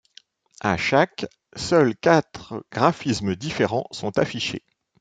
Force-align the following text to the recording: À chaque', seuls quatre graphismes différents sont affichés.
À 0.61 0.77
chaque', 0.77 1.27
seuls 1.55 1.95
quatre 1.95 2.65
graphismes 2.71 3.35
différents 3.35 3.85
sont 3.91 4.17
affichés. 4.17 4.63